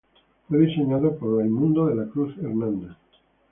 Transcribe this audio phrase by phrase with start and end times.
[0.49, 2.97] Fue diseñado por Raymundo De la Cruz Hernández.